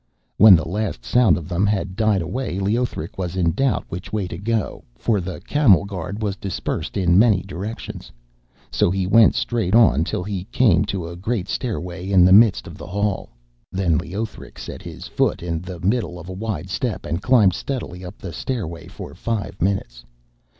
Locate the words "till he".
10.03-10.45